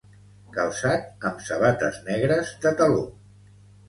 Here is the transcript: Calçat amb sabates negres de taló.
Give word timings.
Calçat 0.53 1.27
amb 1.29 1.43
sabates 1.47 1.99
negres 2.07 2.55
de 2.65 2.73
taló. 2.81 3.05